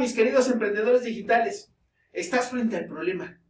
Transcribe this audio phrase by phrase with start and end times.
[0.00, 1.72] Mis queridos emprendedores digitales.
[2.12, 3.40] Estás frente al problema.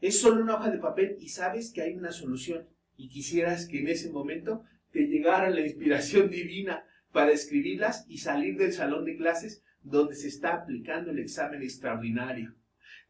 [0.00, 2.68] Es solo una hoja de papel y sabes que hay una solución.
[2.96, 8.56] Y quisieras que en ese momento te llegara la inspiración divina para escribirlas y salir
[8.58, 12.54] del salón de clases donde se está aplicando el examen extraordinario.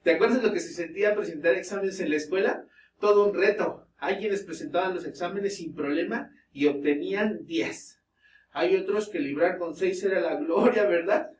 [0.03, 2.65] ¿Te acuerdas lo que se sentía presentar exámenes en la escuela?
[3.01, 3.89] Todo un reto.
[3.99, 8.01] Hay quienes presentaban los exámenes sin problema y obtenían 10.
[8.53, 11.31] Hay otros que librar con 6 era la gloria, ¿verdad?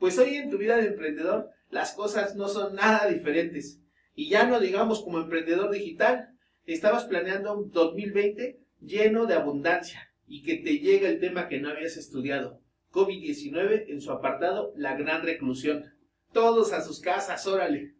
[0.00, 3.82] Pues hoy en tu vida de emprendedor las cosas no son nada diferentes.
[4.14, 6.30] Y ya no digamos como emprendedor digital,
[6.64, 11.68] estabas planeando un 2020 lleno de abundancia y que te llega el tema que no
[11.68, 12.62] habías estudiado.
[12.92, 15.92] COVID-19 en su apartado La Gran Reclusión.
[16.32, 17.94] Todos a sus casas, órale.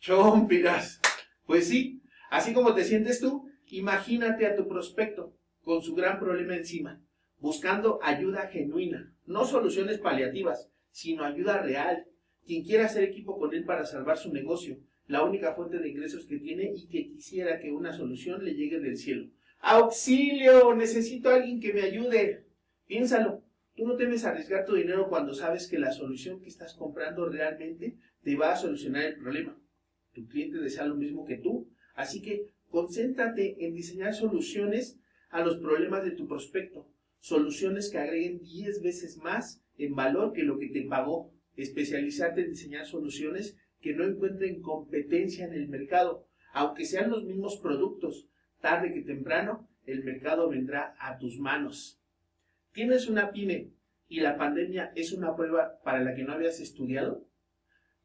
[0.00, 1.00] Chompiras.
[1.46, 6.56] Pues sí, así como te sientes tú, imagínate a tu prospecto con su gran problema
[6.56, 7.00] encima,
[7.38, 12.06] buscando ayuda genuina, no soluciones paliativas, sino ayuda real.
[12.46, 16.24] Quien quiera hacer equipo con él para salvar su negocio, la única fuente de ingresos
[16.24, 19.28] que tiene y que quisiera que una solución le llegue del cielo.
[19.58, 20.72] ¡Auxilio!
[20.76, 22.46] Necesito a alguien que me ayude.
[22.86, 23.42] Piénsalo.
[23.74, 27.96] Tú no temes arriesgar tu dinero cuando sabes que la solución que estás comprando realmente
[28.22, 29.58] te va a solucionar el problema.
[30.12, 35.56] Tu cliente desea lo mismo que tú, así que concéntrate en diseñar soluciones a los
[35.56, 36.86] problemas de tu prospecto.
[37.24, 41.32] Soluciones que agreguen 10 veces más en valor que lo que te pagó.
[41.56, 47.56] Especializarte en diseñar soluciones que no encuentren competencia en el mercado, aunque sean los mismos
[47.62, 48.28] productos.
[48.60, 51.98] Tarde que temprano, el mercado vendrá a tus manos.
[52.72, 53.70] ¿Tienes una pyme
[54.06, 57.26] y la pandemia es una prueba para la que no habías estudiado?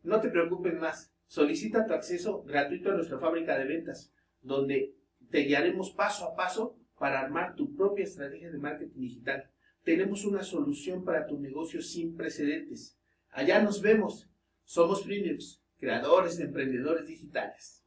[0.02, 1.14] No te preocupes más.
[1.28, 4.95] Solicita tu acceso gratuito a nuestra fábrica de ventas, donde
[5.30, 9.50] te guiaremos paso a paso para armar tu propia estrategia de marketing digital
[9.83, 12.97] tenemos una solución para tu negocio sin precedentes.
[13.31, 14.30] Allá nos vemos.
[14.64, 17.78] Somos Premiums, creadores de emprendedores digitales.